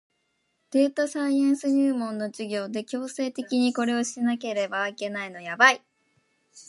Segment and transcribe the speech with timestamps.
[0.71, 5.83] データサイエンス入門の授業で強制的にこれをしなければいけないのやばい